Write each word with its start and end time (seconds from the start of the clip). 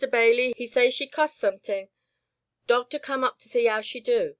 Bailey, 0.11 0.55
he 0.57 0.65
say 0.65 0.89
she 0.89 1.05
cos' 1.05 1.31
someting. 1.35 1.89
Doctor 2.65 2.97
come 2.97 3.23
up 3.23 3.37
to 3.37 3.47
see 3.47 3.67
'ow 3.69 3.81
she 3.81 3.99
do. 3.99 4.29